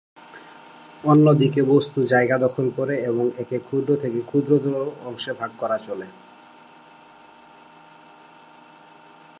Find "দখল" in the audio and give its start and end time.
2.37-2.67